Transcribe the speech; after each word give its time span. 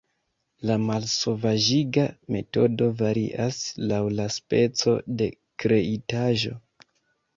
La 0.69 0.77
malsovaĝiga 0.85 2.05
metodo 2.35 2.87
varias 3.03 3.61
laŭ 3.93 4.01
la 4.21 4.27
speco 4.37 4.97
de 5.21 5.29
kreitaĵo. 5.65 6.57